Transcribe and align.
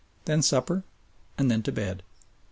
Then 0.25 0.41
supper, 0.41 0.83
and 1.37 1.51
then 1.51 1.61
to 1.61 1.71
bed. 1.71 2.01